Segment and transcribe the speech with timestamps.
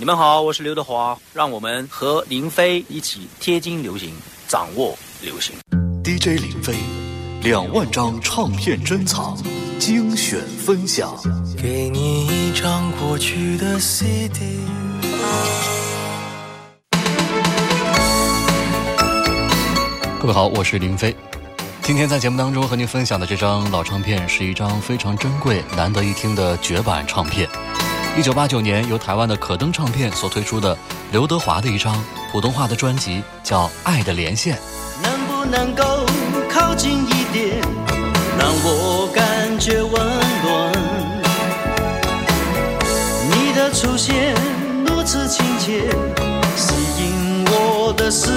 [0.00, 4.14] 你们好，我是刘德华，让我们和林飞一起贴近流行，
[4.48, 5.54] 掌握流行。
[6.02, 6.74] DJ 林飞，
[7.42, 9.36] 两万张唱片珍藏，
[9.78, 11.14] 精选分享。
[11.62, 14.40] 给你一张过去的 CD。
[20.18, 21.14] 各位好，我是林飞。
[21.82, 27.46] 今天在节目当中和您分享的这张老唱片是一张非常珍贵、难得一听的绝版唱片。
[28.20, 30.76] 一九八九年由台湾的可登唱片所推出的
[31.10, 34.56] 刘德华的一张普通话的专辑，叫《爱的连线》。
[35.02, 36.04] 能不能够
[36.50, 37.62] 靠近一点，
[38.38, 39.90] 让我感觉温
[40.42, 40.70] 暖？
[43.30, 44.34] 你的出现
[44.84, 45.88] 如此亲切，
[46.56, 48.28] 吸引我的视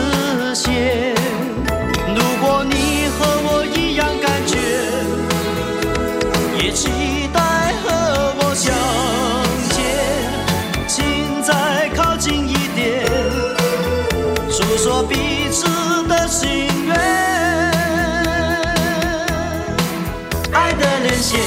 [21.23, 21.39] 线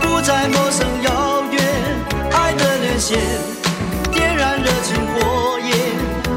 [0.00, 1.60] 不再陌生遥远，
[2.32, 3.18] 爱的连线
[4.10, 5.76] 点燃热情火焰，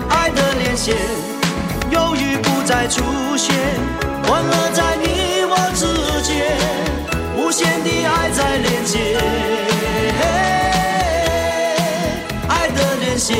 [0.09, 0.97] 爱的连线
[1.89, 3.01] 犹豫不再出
[3.37, 3.55] 现，
[4.25, 6.57] 欢乐在你我之间，
[7.37, 9.17] 无限的爱在连接，
[12.49, 13.37] 爱的连线。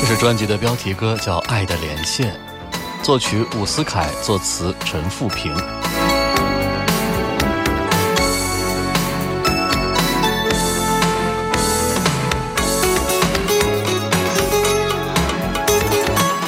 [0.00, 2.32] 这是专辑的标题歌，叫《爱的连线》，
[3.02, 5.52] 作曲伍思凯，作词陈富平。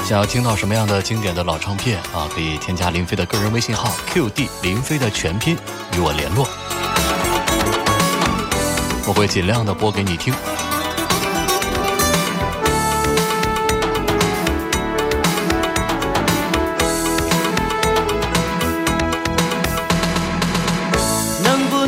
[0.06, 2.28] 想要听到什么样的经典的老唱片啊？
[2.33, 5.58] 可以添加林飞的个人微信号 QD 林飞的全拼
[5.96, 6.48] 与我联络，
[9.08, 10.33] 我会尽量的播给你听。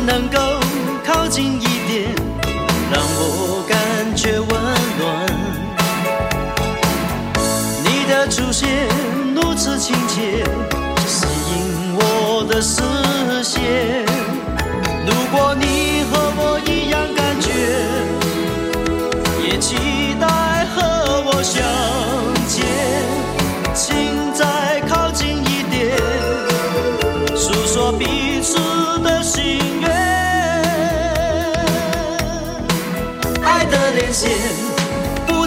[0.07, 0.37] 能够
[1.05, 2.15] 靠近一点，
[2.89, 3.77] 让我感
[4.15, 4.49] 觉温
[4.97, 5.27] 暖？
[7.83, 8.87] 你的出现
[9.35, 10.45] 如此亲切，
[11.05, 12.81] 吸引我的视
[13.43, 14.05] 线。
[15.05, 15.65] 如果你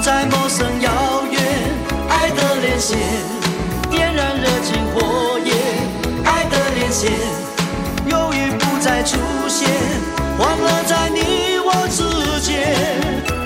[0.00, 0.91] 不再陌生遥
[1.31, 1.38] 远，
[2.09, 2.97] 爱的连线
[3.91, 5.55] 点燃热情火焰，
[6.25, 7.11] 爱的连线
[8.06, 9.69] 犹豫不再出现，
[10.38, 12.75] 欢乐在你我之间，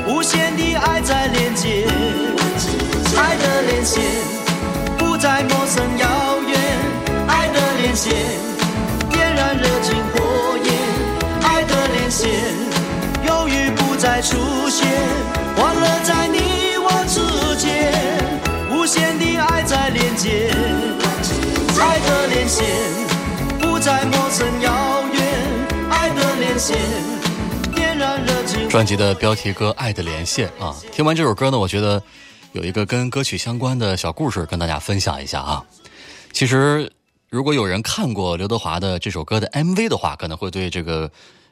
[0.06, 1.88] 无限的爱在连接，
[3.16, 4.00] 爱的连线
[4.96, 6.56] 不再陌生遥远。
[7.26, 8.14] 爱的连线，
[24.34, 25.22] 再陌生遥远。
[25.90, 26.76] 爱的连线，
[28.68, 32.02] 专辑的标题歌《爱的连线》啊，听完这首歌呢，我觉得
[32.50, 35.64] 有一个跟歌曲相关的小故事跟大家分享一下啊。
[36.32, 36.90] 其实，
[37.30, 41.08] 如果有人看过刘德华的这首歌的 MV 的话，可能会对这个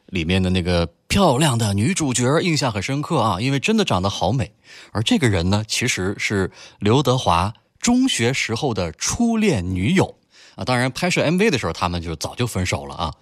[0.06, 4.52] 里面的那个漂亮的女主角印象很深刻啊，因为真的长得好美。
[4.90, 6.50] 而这个人呢，其实是
[6.80, 10.16] 刘德华中学时候的初恋女友。
[10.54, 13.12] 啊，当然，拍摄 MV 的时候，他们就早就分手了啊，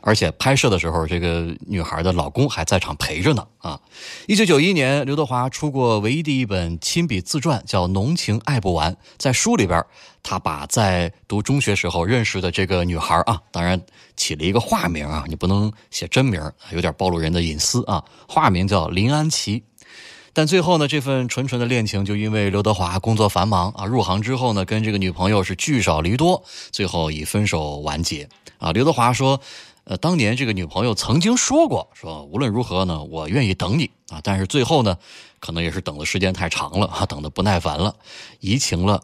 [0.00, 3.78] 而且拍摄的时候，这个女孩的老公还在场陪着呢啊。
[4.26, 8.92] 一九九一年，刘德华出过唯一的一本亲笔自传，叫《浓情爱不完》。
[9.18, 9.84] 在书里边，
[10.22, 13.80] 他把在读中学时候认识的这个女孩啊，当然
[14.16, 16.40] 起了一个化名啊，你不能写真名，
[16.72, 18.02] 有点暴露人的隐私啊。
[18.26, 19.62] 化名叫林安琪。
[20.38, 26.40] 但最后呢，这份纯纯的恋情就因为刘德华工作繁忙啊，入行之后呢，跟这个女朋友是聚少离多，
[26.70, 28.70] 最后以分手完结啊。
[28.70, 29.40] 刘德华说，
[29.82, 34.20] 呃，当年这个女朋友曾经说过，说无论如何呢，我愿意等你啊。
[34.22, 34.96] 但是最后呢，
[35.40, 37.92] 可能也是等的时间太长了啊，等的不耐烦了，
[38.38, 39.02] 移情了，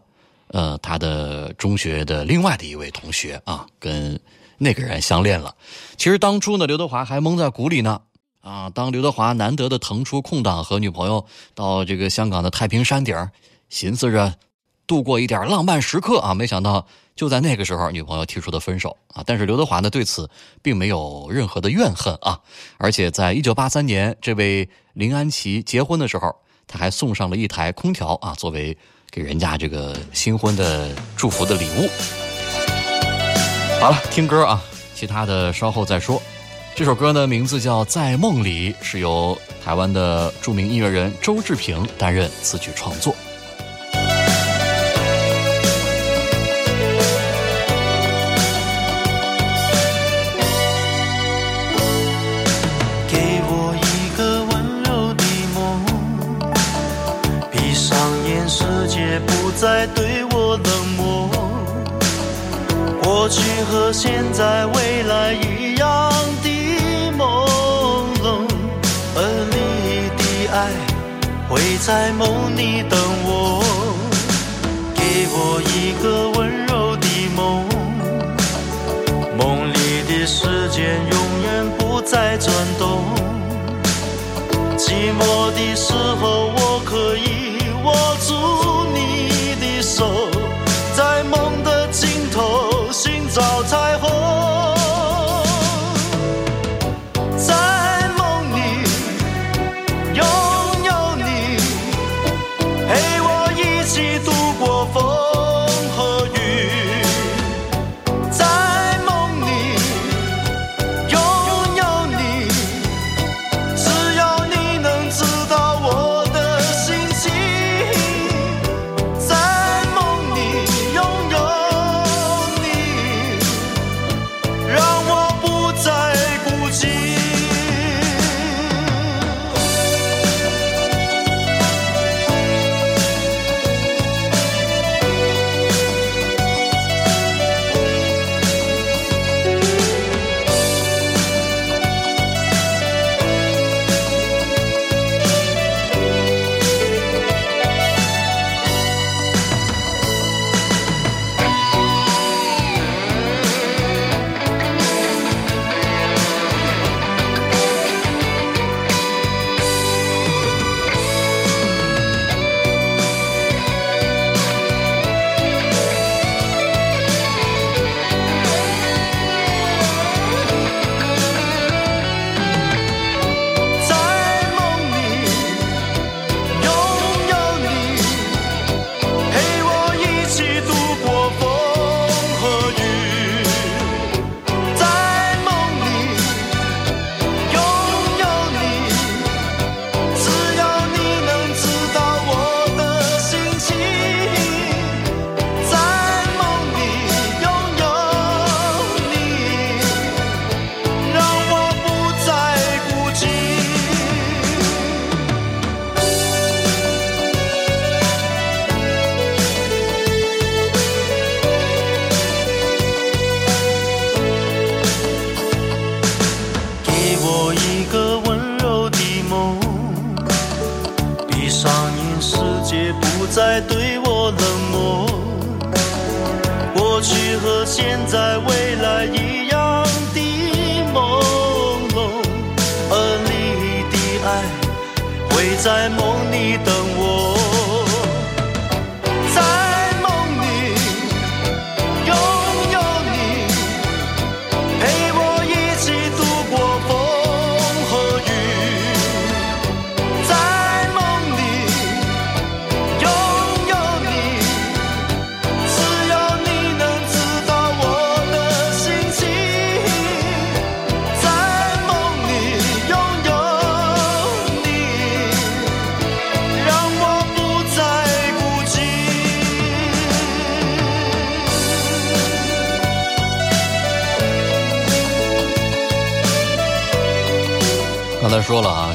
[0.52, 4.16] 呃，他的中学的另外的一位同学啊，跟
[4.56, 5.52] 那个人相恋了。
[5.96, 8.02] 其实当初呢，刘德华还蒙在鼓里呢。
[8.44, 11.24] 啊，当刘德华难得的腾出空档和女朋友
[11.54, 13.30] 到这个香港的太平山顶，
[13.70, 14.34] 寻思着
[14.86, 16.34] 度过一点浪漫时刻啊！
[16.34, 16.86] 没想到
[17.16, 19.22] 就在那个时候，女朋友提出的分手啊！
[19.24, 20.28] 但是刘德华呢对此
[20.60, 22.38] 并没有任何的怨恨啊！
[22.76, 26.36] 而且在一九八三年，这位林安琪结婚的时候，
[26.66, 28.76] 他还送上了一台空调啊，作为
[29.10, 31.88] 给人家这个新婚的祝福的礼物。
[33.80, 34.62] 好了，听歌啊，
[34.94, 36.20] 其他的稍后再说。
[36.76, 43.14] 这首歌的名字叫《在梦里》，是由台湾的著名音乐人周志平担任词曲创作。
[59.56, 61.30] 在对我冷漠，
[63.02, 66.13] 过去和现在、未来一样。
[71.64, 73.64] 会在梦里等我，
[74.94, 77.64] 给我一个温柔的梦，
[79.38, 83.00] 梦里的时间永远不再转动，
[84.76, 89.80] 寂寞的时候我可以握住你的。
[89.80, 90.28] 手，
[90.94, 93.83] 在梦的尽头寻找他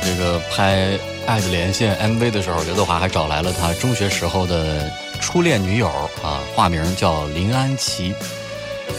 [0.09, 0.97] 这个拍
[1.27, 5.87] 《爱的连线》MV 的时候，刘德华还找来了他中学时候的初恋女友
[6.23, 8.15] 啊，化名叫林安琪。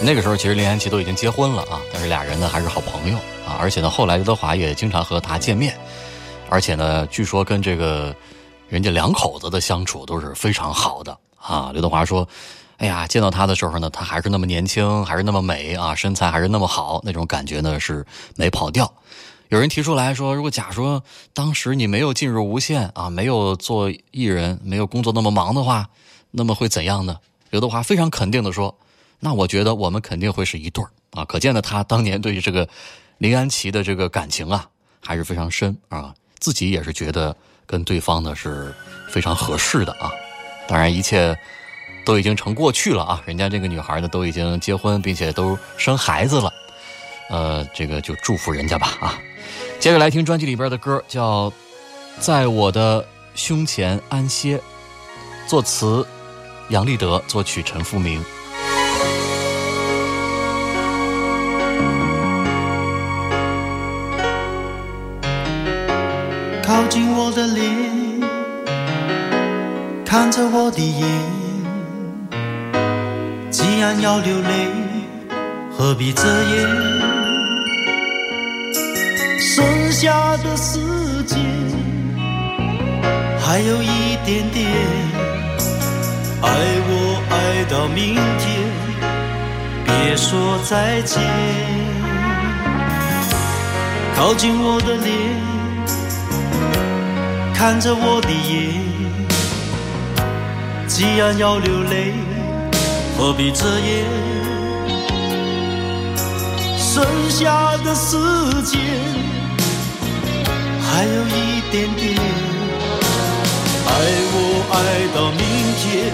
[0.03, 3.59] 那个时候其实林安琪都已经结婚了啊，但是俩人呢还是好朋友啊。
[3.59, 5.77] 而且呢，后来刘德华也经常和她见面，
[6.49, 8.15] 而且呢，据说跟这个
[8.69, 11.71] 人家两口子的相处都是非常好的啊。
[11.73, 12.27] 刘德华说
[12.79, 18.89] ：“哎呀，见到她的时候呢，她还是那么年轻，还是那么美啊，身材还是那么好，那种感觉呢是没跑掉。”
[19.51, 21.03] 有人提出来说，如果假说
[21.35, 25.89] 当时你没有进入无线啊，没有做艺人，没有工作那么忙的话，
[26.31, 27.19] 那么会怎样呢？
[27.51, 28.79] 刘德华非常肯定的说
[29.19, 32.69] ：“那我觉得我们肯定会是一对儿啊！”可见呢，他当年对于这个
[33.19, 34.69] 林安琪的这个感情啊，
[35.01, 38.73] 还是非常深啊，自己也是觉得跟对方呢是
[39.09, 40.13] 非常合适的啊。
[40.69, 41.37] 当然，一切
[42.05, 46.53] 都已经成过去了啊，人家这个女孩呢都已经结婚，并且都生孩子了，
[47.31, 49.19] 呃，这个就祝福人家吧啊。
[49.79, 51.51] 接着来听专辑里边的歌，叫
[52.19, 54.59] 《在我的胸前安歇》，
[55.49, 56.07] 作词
[56.69, 58.23] 杨立德，作曲陈复明。
[66.63, 68.21] 靠近我的脸，
[70.05, 71.09] 看着我的眼，
[73.51, 74.69] 既然要流泪，
[75.77, 77.20] 何必遮掩？
[79.41, 80.79] 剩下的时
[81.25, 81.39] 间
[83.41, 84.67] 还有一点点，
[86.43, 86.49] 爱
[86.87, 88.69] 我爱到明天，
[89.87, 91.23] 别说再见。
[94.15, 95.09] 靠近我的脸。
[97.55, 98.75] 看着我的眼，
[100.87, 102.13] 既然要流泪，
[103.17, 104.60] 何必遮掩？
[107.01, 108.19] 剩下的时
[108.63, 108.79] 间
[110.83, 112.15] 还有一点点，
[113.87, 113.89] 爱
[114.35, 114.37] 我
[114.71, 114.77] 爱
[115.15, 115.41] 到明
[115.81, 116.13] 天，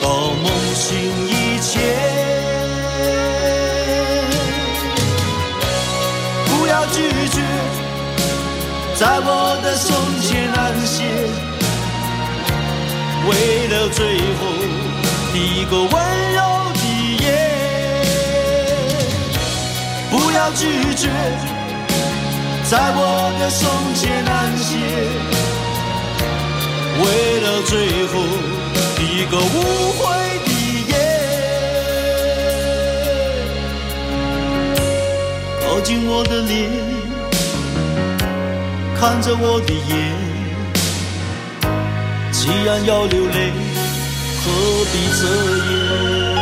[0.00, 0.06] 到
[0.40, 0.44] 梦
[0.74, 0.88] 醒
[1.28, 1.70] 以前，
[6.46, 6.96] 不要拒
[7.28, 7.36] 绝。
[8.94, 9.30] 在我
[9.62, 11.04] 的胸前安歇，
[13.28, 14.00] 为了最
[14.38, 14.40] 后
[15.34, 15.94] 一个温
[20.54, 21.08] 拒绝。
[22.68, 23.00] 在我
[23.38, 24.68] 的胸前难解，
[26.98, 27.04] 为
[27.40, 27.72] 了最
[28.08, 28.14] 后
[28.98, 29.56] 一个无
[29.98, 30.02] 悔
[30.44, 30.48] 的
[30.88, 30.92] 夜，
[35.62, 36.54] 靠近我的脸。
[38.98, 39.94] 看着我的眼，
[42.32, 43.52] 既然要流泪，
[44.42, 44.44] 何
[44.90, 45.22] 必遮
[45.70, 46.35] 掩？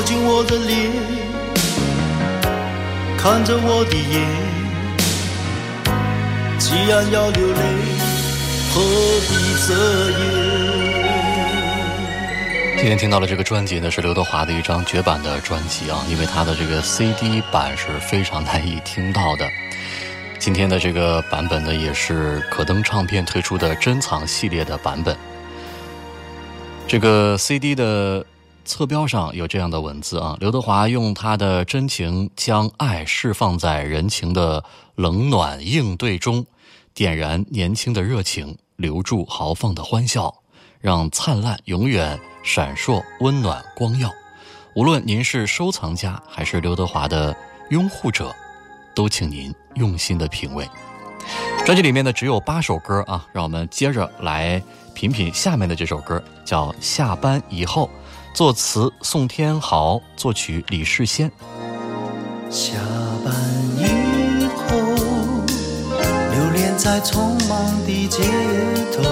[0.00, 0.90] 靠近我的脸，
[3.18, 4.26] 看着我的眼。
[6.58, 7.60] 既然要流泪，
[8.72, 8.80] 何
[9.28, 9.34] 必
[9.68, 9.74] 遮
[10.18, 10.20] 掩？
[12.78, 19.46] 今天听到了这个专辑呢，是刘德华的一张绝版的专辑啊，因为他的这个 CD 版是非常难以听到的。
[20.38, 25.14] 今天的这个版本呢，也是可登唱片推出的珍藏系列的版本。
[26.88, 28.24] 这个 CD 的
[28.64, 34.62] 侧标上有这样的文字啊，刘德华用他的真情将爱释放在人情的
[34.94, 36.46] 冷暖应对中。
[36.92, 40.34] 点燃年轻的热情，留住豪放的欢笑，
[40.80, 44.10] 让灿烂永远闪烁温暖光耀。
[44.74, 47.34] 无论您是收藏家还是刘德华的
[47.70, 48.34] 拥护者，
[48.94, 50.68] 都请您用心的品味。
[51.64, 54.62] 专辑里面呢只有八首歌啊，让我们接着来
[54.94, 57.88] 品品下面的这首歌，叫《下班以后》，
[58.32, 61.30] 作词宋天豪，作曲李世先。
[62.48, 62.72] 下
[63.24, 63.34] 班
[63.78, 63.84] 以
[66.82, 68.22] 在匆忙的街
[68.96, 69.02] 头，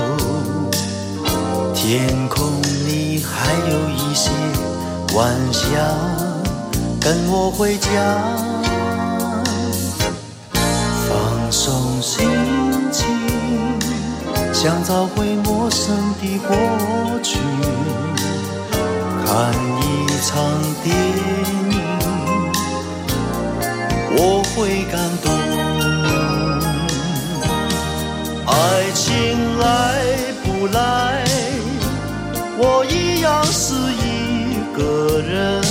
[1.75, 4.31] 天空里还有一些
[5.15, 5.69] 晚霞，
[6.99, 7.91] 跟我回家，
[11.07, 12.27] 放松心
[12.91, 13.05] 情，
[14.55, 16.57] 想找回陌生的过
[17.23, 17.39] 去，
[19.29, 20.33] 看一场
[20.83, 21.77] 电影，
[24.17, 24.57] 我会
[24.91, 25.29] 感动。
[28.47, 28.51] 爱
[28.95, 29.05] 情
[29.59, 29.63] 来
[30.43, 30.79] 不来，
[32.57, 35.63] 我一样是一个人，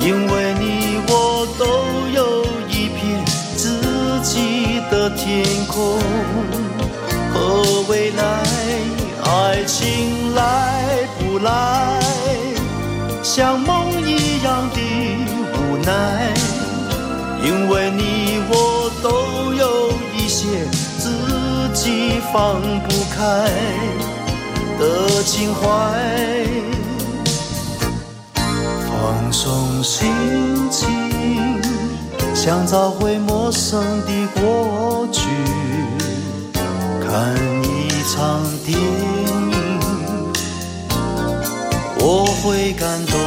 [0.00, 1.62] 因为你我都
[2.12, 3.24] 有一片
[3.56, 6.00] 自己的天空
[7.32, 8.42] 和未来。
[9.30, 10.87] 爱情来，
[13.38, 14.80] 像梦一样的
[15.54, 16.34] 无奈，
[17.40, 20.66] 因为你我都有一些
[20.98, 21.08] 自
[21.72, 23.48] 己放不开
[24.76, 25.62] 的情怀。
[28.88, 30.10] 放松心
[30.68, 30.88] 情，
[32.34, 35.28] 想找回陌生的过去，
[37.06, 39.27] 看一场电影，
[42.42, 43.18] 会感动。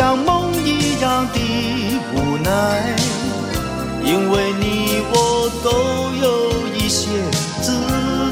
[0.00, 1.38] 像梦一样的
[2.14, 2.96] 无奈，
[4.02, 5.68] 因为你我都
[6.16, 7.06] 有一些
[7.60, 7.70] 自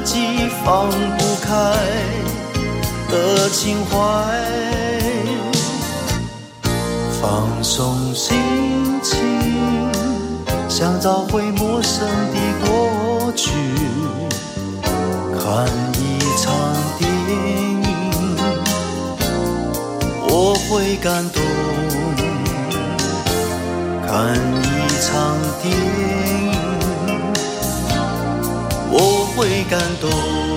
[0.03, 1.53] 己放不开
[3.11, 3.93] 的情怀。
[7.21, 8.39] 放松心
[9.03, 9.19] 情，
[10.71, 13.51] 想找回陌生的过去，
[15.39, 15.69] 看
[16.01, 16.51] 一场
[16.99, 17.85] 电影，
[20.31, 21.48] 我会感动。
[24.11, 26.57] 看一场电影，
[28.91, 28.97] 我
[29.37, 30.48] 会感动。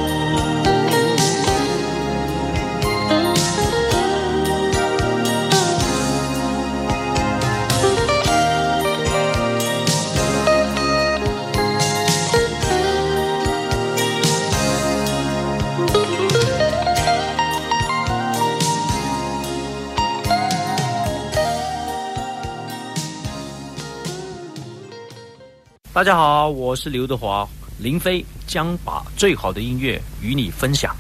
[25.94, 27.46] 大家好，我是刘德华，
[27.80, 30.96] 林飞将把最好的音乐与你分享。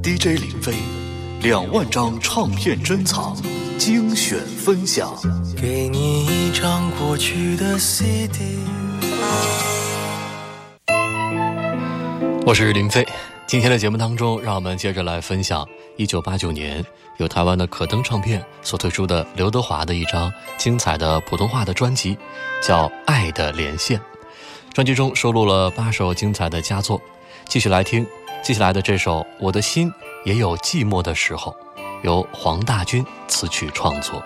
[0.00, 0.74] DJ 林飞，
[1.42, 3.36] 两万张唱片珍藏，
[3.78, 5.12] 精选分享。
[5.60, 8.44] 给你一张过去的 CD。
[12.46, 13.04] 我是林飞。
[13.44, 15.66] 今天的节目当中，让我们接着来分享
[15.96, 16.84] 一九八九年
[17.16, 22.16] 由台湾的可登唱片所推出的刘德华的一张精彩的普通话的专辑，
[22.62, 23.98] 叫《爱的连线》。
[24.72, 27.00] 专辑中收录了八首精彩的佳作，
[27.48, 28.06] 继续来听
[28.42, 29.90] 接下来的这首《我的心
[30.24, 31.56] 也有寂寞的时候》，
[32.02, 34.22] 由黄大军词曲创作。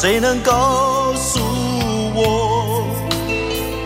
[0.00, 1.38] 谁能告诉
[2.14, 2.86] 我？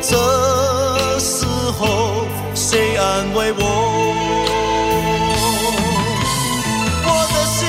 [0.00, 1.44] 这时
[1.76, 2.24] 候
[2.54, 3.60] 谁安慰我？
[7.04, 7.66] 我的心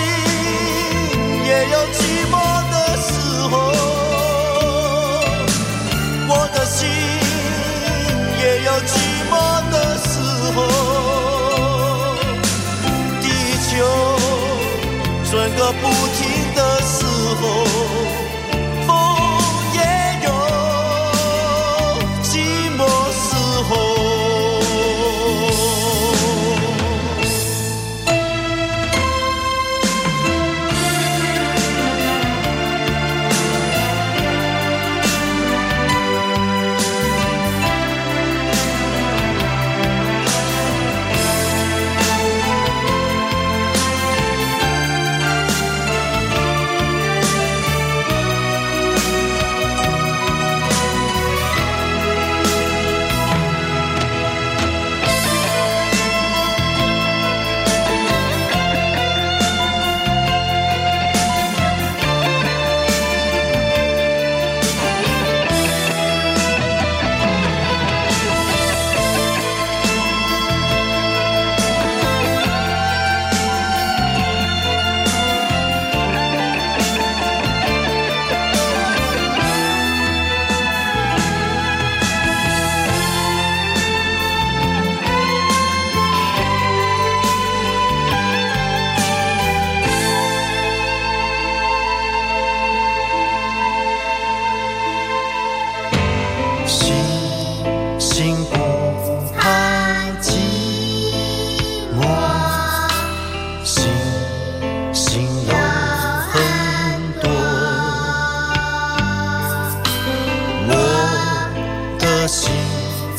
[1.44, 1.98] 也有寂
[2.30, 2.34] 寞
[2.70, 3.10] 的时
[3.50, 3.54] 候，
[6.30, 6.88] 我的心
[8.40, 8.94] 也有寂
[9.32, 9.34] 寞
[9.72, 10.14] 的时
[10.54, 10.58] 候。
[13.24, 13.26] 地
[13.72, 13.74] 球
[15.32, 16.25] 转个不停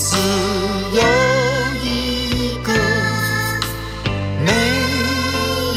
[0.09, 0.15] 只
[0.95, 1.03] 有
[1.83, 1.85] 一
[2.63, 2.69] 个，
[4.45, 4.49] 没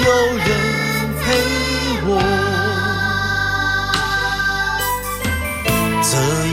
[0.05, 0.47] 有人
[1.19, 1.23] 陪
[2.05, 2.09] 我。
[6.03, 6.13] 这
[6.45, 6.47] 一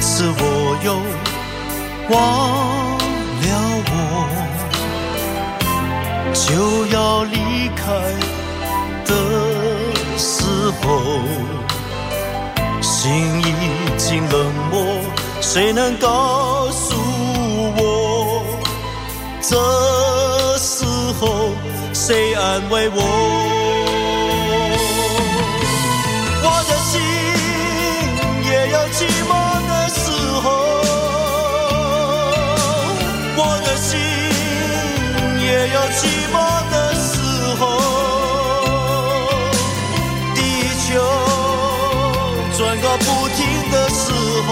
[0.00, 0.06] 次
[0.38, 0.40] 我
[0.84, 0.88] 又
[2.10, 2.14] 忘
[3.42, 3.44] 了
[3.90, 3.92] 我。
[6.32, 6.46] 就
[6.94, 7.34] 要离
[7.74, 7.82] 开
[9.04, 9.10] 的
[10.16, 10.44] 时
[10.80, 10.84] 候，
[12.80, 12.94] 心
[13.40, 13.42] 已
[13.98, 14.34] 经冷
[14.70, 14.74] 漠，
[15.40, 16.55] 谁能告？
[19.48, 19.54] 这
[20.58, 20.84] 时
[21.20, 21.52] 候
[21.94, 23.00] 谁安慰我？
[26.42, 27.00] 我的心
[28.44, 29.30] 也有寂寞
[29.68, 30.10] 的时
[30.42, 30.44] 候，
[33.36, 33.86] 我的心
[35.40, 36.02] 也有寂
[36.34, 36.34] 寞
[36.72, 37.14] 的时
[37.60, 37.62] 候。
[40.34, 40.38] 地
[40.88, 40.90] 球
[42.58, 43.38] 转个不停
[43.70, 44.10] 的时
[44.42, 44.50] 候，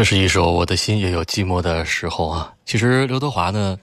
[0.00, 2.54] 这是一首《我的心也有寂寞的时候》啊。
[2.64, 3.78] 其实刘德华呢，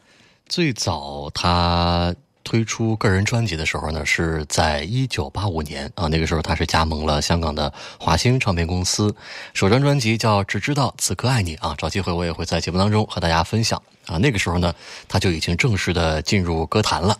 [0.50, 2.12] 最早他
[2.44, 6.08] 推出个人专辑的时候呢，是在一九八五年啊。
[6.08, 9.16] 那个时候他是加盟了香港的华星唱片公司，
[9.54, 11.76] 首张专辑叫《只知道此刻爱你》啊。
[11.78, 14.18] 找机会我也会在节目当中和大家分享啊。
[14.18, 14.74] 那个时候呢，
[15.08, 17.16] 他就已经正式的进入歌坛了。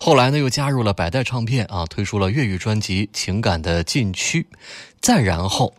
[0.00, 4.44] 后来呢，又加入了百代唱片啊，推出了粤语专辑《情感的禁区》，
[5.02, 5.74] 再然后。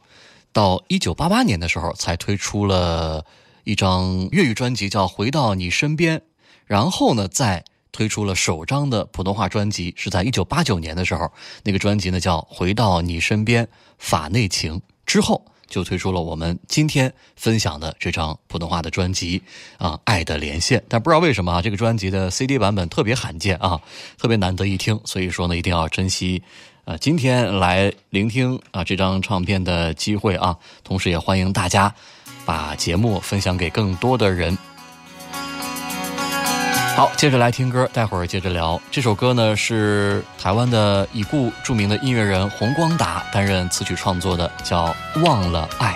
[0.60, 3.24] 到一九八八年的时候，才推出了
[3.64, 6.20] 一张粤语专辑，叫《回到你身边》。
[6.66, 11.32] 然后呢，再推出了首张的普通话专辑，是在一九八九年的时候，
[11.64, 13.64] 那个专辑呢叫《回到你身边》，
[13.98, 14.82] 法内情。
[15.06, 19.42] 之后就推出了我们今天分享的这张普通话的专辑
[19.78, 20.80] 啊，《爱的连线》。
[20.90, 23.80] 但不知道为什么啊，这个专辑的 CD 版本特别罕见啊，
[24.18, 26.44] 特别难得一听，所以说呢，一定要珍惜。
[26.90, 31.94] 呃，今天来聆听啊这张唱片的机会啊，同时也欢迎大家
[32.48, 34.58] 把节目分享给更多的人。
[36.96, 38.82] 好，接着来听歌，待会儿接着聊。
[38.90, 44.88] 这首歌呢是台湾的已故著名的音乐人洪光达担任词曲创作的，叫
[45.24, 45.94] 《忘了爱》。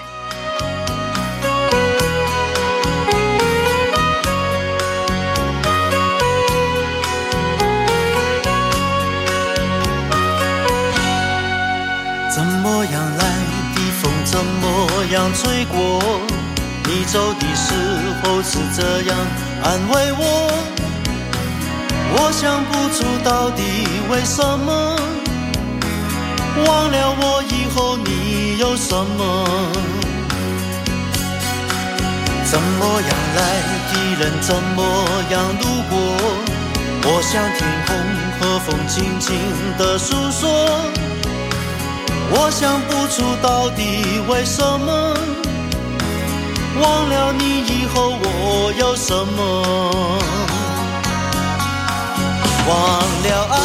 [14.61, 16.01] 么样吹过？
[16.85, 17.73] 你走的时
[18.21, 19.17] 候是这样
[19.63, 20.21] 安慰我，
[22.15, 23.61] 我想不出到底
[24.09, 24.99] 为什么。
[26.67, 29.47] 忘了我以后你有什么？
[32.45, 33.41] 怎么样来
[33.89, 34.79] 的人怎么
[35.31, 35.93] 样路过？
[37.05, 37.89] 我向天空
[38.39, 39.35] 和风轻轻
[39.77, 41.02] 地诉说。
[42.35, 45.13] 我想不出到底为什么，
[46.81, 49.39] 忘了你以后我有什么？
[52.65, 52.75] 忘
[53.23, 53.57] 了爱，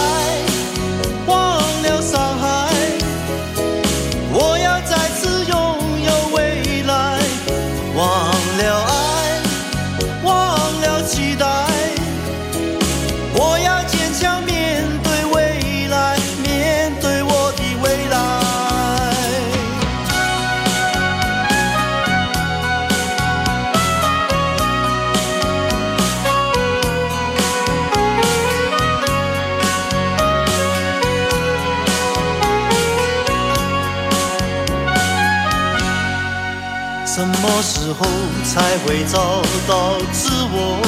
[37.60, 38.06] 什么时候
[38.44, 40.80] 才会找到自我？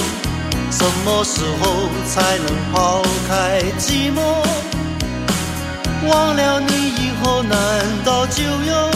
[0.70, 4.20] 什么时候才能抛开寂寞？
[6.09, 7.59] 忘了你以后，难
[8.04, 8.90] 道就有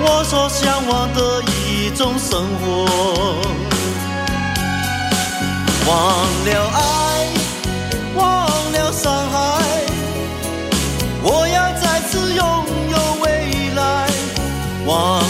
[0.00, 2.86] 我所向往的一种生活？
[5.86, 5.92] 忘
[6.46, 7.28] 了爱，
[8.14, 8.26] 忘
[8.72, 9.36] 了伤害，
[11.22, 14.08] 我要再次拥有未来。
[14.86, 15.20] 忘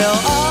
[0.00, 0.41] 忘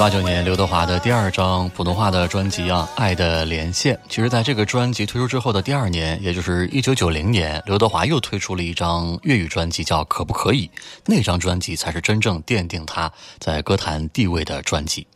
[0.00, 3.94] 八九年，刘德华的第二张普通话的专辑啊，《爱的连线》。
[4.08, 10.68] 其实，在这个专辑推出之后的第二年，也就是一九九零年，刘德华又推出了一张粤语专辑，叫《可不可以》。
[11.04, 15.06] 那张专辑才是真正奠定他在歌坛地位的专辑。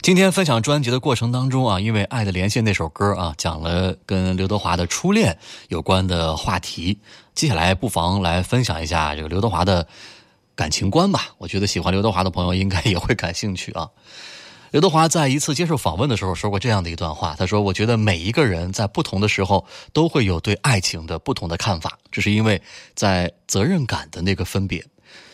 [0.00, 5.36] 今天分享专辑的过程当中啊，因为《爱的连线》那首歌啊，讲了跟刘德华的初恋
[5.68, 6.98] 有关的话题。
[7.34, 9.86] 接下来不妨来分享一下这个刘德华的
[10.54, 11.34] 感情观吧。
[11.38, 13.90] 我觉得喜欢刘德华的朋友应该也会感兴趣啊。
[14.70, 22.60] 刘德华在一次接受访问的时候说过这样的一段话，他说：“我觉得每一个人在不同的时候都会有对爱情的不同的看法，这是因为
[22.94, 24.84] 在责任感的那个分别。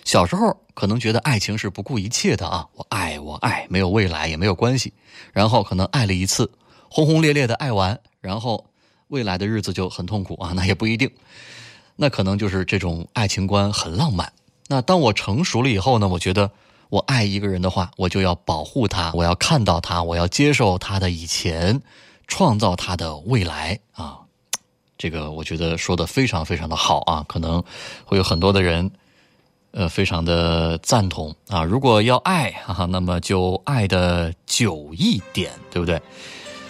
[0.05, 4.93] 小时候可能觉得爱情是不顾一切的啊，我爱我爱，没有未来也没有关系。
[5.33, 6.51] 然后可能爱了一次，
[6.91, 8.67] 轰轰烈烈的爱完，然后
[9.09, 11.11] 未来的日子就很痛苦啊，那也不一定。
[11.97, 14.31] 那可能就是这种爱情观很浪漫。
[14.73, 16.49] 那当我成熟了以后呢，我觉得
[16.91, 21.83] 我爱一个人的话，我就要保护他，我要看到他，我要接受他的以前，
[22.29, 24.21] 创造他的未来啊。
[24.97, 27.61] 这个我觉得说的非常非常的好啊，可能
[28.05, 28.89] 会有很多的人，
[29.73, 31.65] 呃，非常的赞同啊。
[31.65, 36.01] 如果要爱哈、哈，那么就爱的久一点，对不对？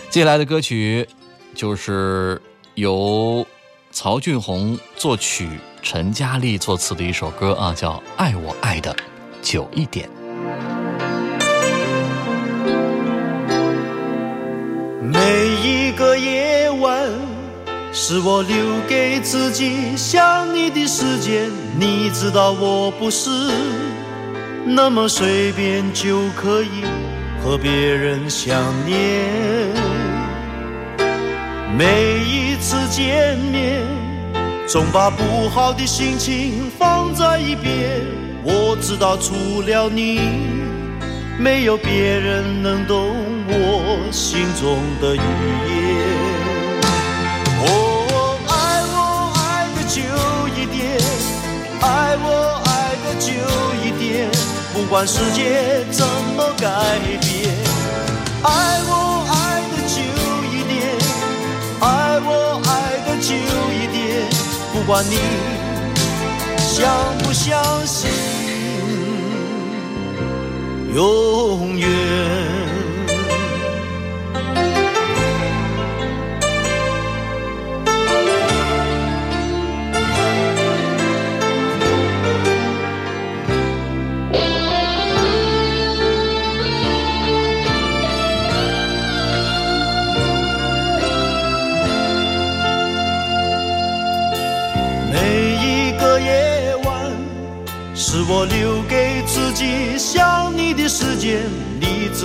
[0.09, 1.07] 接下来的歌曲
[1.55, 2.41] 就是
[2.77, 3.47] 由
[4.03, 5.47] 曹俊宏作曲、
[5.83, 8.97] 陈嘉丽作词的一首歌啊，叫《爱我爱的
[9.43, 10.09] 久一点》。
[15.03, 15.21] 每
[15.63, 17.11] 一个夜晚
[17.93, 18.57] 是我留
[18.89, 23.29] 给自己想你的时间，你知道我不是
[24.65, 26.87] 那么随便就可以
[27.45, 28.99] 和别人相念。
[31.77, 32.30] 每一
[32.61, 33.83] 次见面，
[34.69, 38.03] 总把不好的心情放在一边。
[38.45, 40.21] 我知道除了你，
[41.39, 43.15] 没有别人能懂
[43.49, 46.01] 我心中的语言。
[47.63, 47.67] 哦，
[48.49, 48.53] 爱
[48.93, 50.01] 我爱的久
[50.55, 51.01] 一点，
[51.81, 53.33] 爱我爱的久
[53.83, 54.31] 一点，
[54.75, 56.67] 不管世界怎么改
[57.21, 57.57] 变。
[58.43, 59.10] 爱我
[62.25, 62.71] 我爱
[63.07, 63.99] 的久一点，
[64.73, 65.17] 不管你
[66.59, 66.79] 相
[67.19, 68.11] 不相信。
[70.95, 71.89] 永远。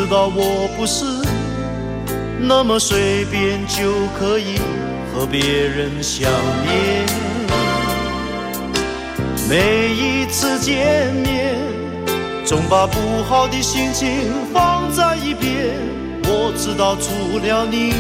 [0.05, 1.03] 知道我不是
[2.39, 4.59] 那么随便就可以
[5.11, 7.07] 和别人相念。
[9.49, 11.55] 每一次见面，
[12.45, 15.73] 总把不好的心情放在一边。
[16.25, 17.95] 我知道除了你，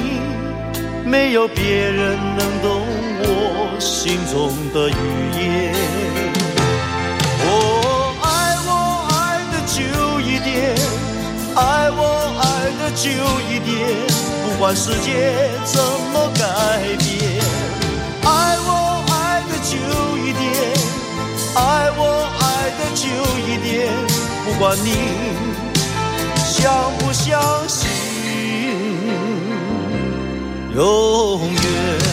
[1.09, 2.81] 没有别人能懂
[3.23, 4.93] 我心中的语
[5.41, 6.24] 言。
[11.55, 12.01] 爱我
[12.41, 13.09] 爱的久
[13.49, 13.73] 一点，
[14.43, 16.43] 不管世界怎么改
[16.97, 17.41] 变。
[18.23, 18.69] 爱我
[19.09, 19.77] 爱的久
[20.17, 20.43] 一点，
[21.55, 22.43] 爱我爱
[22.77, 23.07] 的久
[23.39, 23.87] 一点，
[24.43, 24.89] 不管你
[26.43, 27.89] 相不相信
[30.75, 32.04] 永远。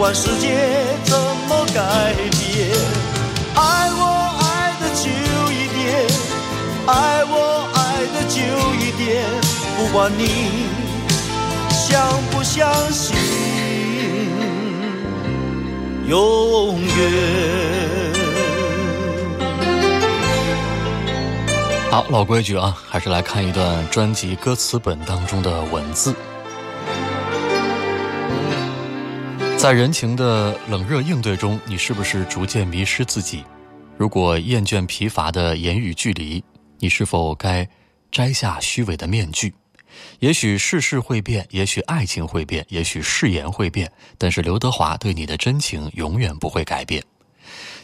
[0.00, 0.56] 不管世界
[1.04, 1.14] 怎
[1.46, 2.70] 么改变。
[3.54, 4.02] 爱我
[4.40, 5.10] 爱的久
[5.52, 6.08] 一点，
[6.86, 7.78] 爱我爱
[8.14, 8.40] 的久
[8.80, 9.28] 一点，
[9.76, 10.70] 不管你
[11.68, 13.14] 相不相信
[16.08, 18.12] 永远。
[21.90, 26.14] 好，老规矩啊，还是来看一段专辑歌词本当中的文字。
[29.60, 33.44] 在人情的冷热应对中，你是不是逐渐迷失自己？
[33.98, 36.42] 如果厌倦疲乏的言语距离，
[36.78, 37.68] 你是否该
[38.10, 39.52] 摘下虚伪的面具？
[40.20, 47.04] 也许世事会变，也许爱情会变，也许誓言会变，但是刘德华对你的真情永远不会改变。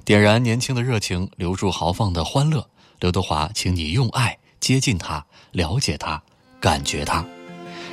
[0.02, 2.66] 点燃年轻的热情，留住豪放的欢乐。
[3.00, 6.22] 刘德华，请你用爱接近他，了解他，
[6.58, 7.22] 感觉他，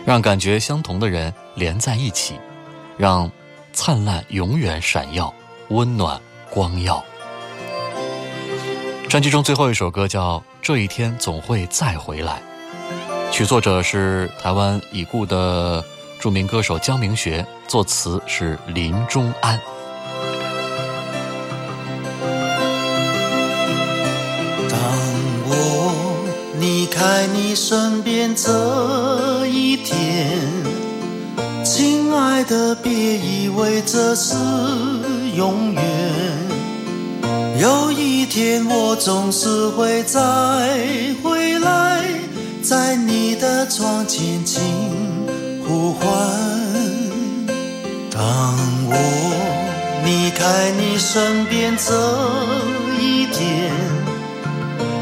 [0.05, 2.35] 让感觉相同的人连在一起，
[2.97, 3.29] 让
[3.73, 5.33] 灿烂永远闪耀，
[5.69, 7.03] 温暖光耀。
[9.09, 12.41] 专辑中最后一首歌叫《这一天总会再回来》，
[13.31, 15.83] 曲作者是台湾已故的
[16.19, 19.59] 著名歌手江明学，作词是林中安。
[24.69, 24.79] 当
[25.45, 26.25] 我
[26.59, 30.39] 离开你身边这一天，
[31.75, 34.35] 亲爱的，别以为这是
[35.35, 35.83] 永远。
[37.59, 40.21] 有一天我总是会再
[41.23, 42.03] 回来，
[42.61, 44.61] 在你的窗前轻
[45.65, 46.07] 呼唤。
[48.11, 48.55] 当
[48.85, 48.93] 我
[50.05, 51.91] 离开你身边这
[53.01, 53.71] 一天。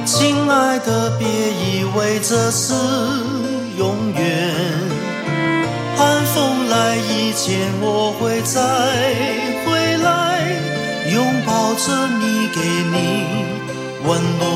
[0.05, 2.73] 亲爱的，别以为这是
[3.77, 4.80] 永远。
[7.31, 8.59] 再见，我会再
[9.63, 9.71] 回
[10.03, 10.41] 来，
[11.13, 12.59] 拥抱着你，给
[12.91, 13.45] 你
[14.05, 14.51] 温暖。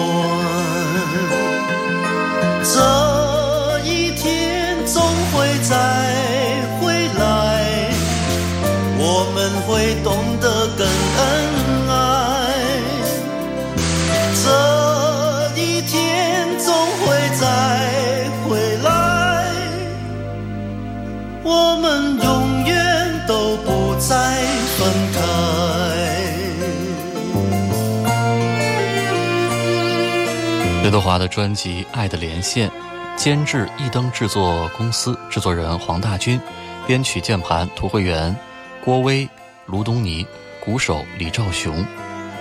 [31.05, 32.67] 华的专辑《爱的连线》，
[33.15, 36.41] 监制一灯制作公司，制作人黄大军，
[36.87, 38.35] 编曲键盘涂慧源、
[38.83, 39.29] 郭威、
[39.67, 40.25] 卢东尼，
[40.59, 41.85] 鼓手李兆雄，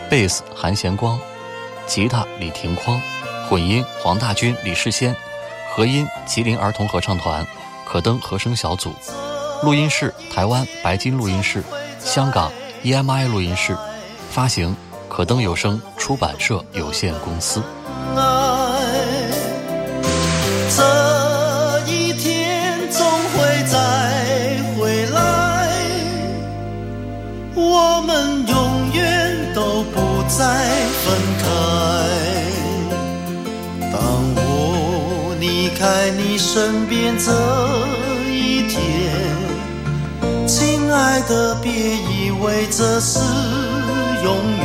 [0.09, 1.21] 贝斯韩贤光，
[1.87, 2.99] 吉他李廷匡，
[3.51, 5.15] 混音黄大军、李世先，
[5.75, 7.47] 和音吉林儿童合唱团，
[7.85, 8.95] 可登和声小组，
[9.63, 11.63] 录音室台湾白金录音室，
[12.01, 12.51] 香港
[12.83, 13.77] EMI 录音室，
[14.31, 14.75] 发行
[15.07, 17.63] 可登有声出版社有限公司。
[20.77, 20.83] 这
[21.87, 23.77] 一天总会再
[24.77, 25.69] 回来，
[27.55, 30.43] 我们永远都不再
[31.05, 31.05] 分
[31.39, 31.47] 开。
[33.93, 33.95] 当
[34.35, 37.31] 我离开你身边这
[38.29, 38.83] 一天，
[40.49, 43.21] 亲爱的，别以为这是
[44.25, 44.65] 永远。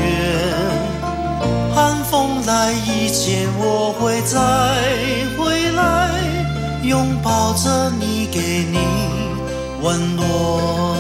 [1.75, 4.37] 寒风来以前，我会再
[5.37, 5.48] 回，
[7.23, 8.77] 抱着你，给你
[9.81, 10.98] 温暖。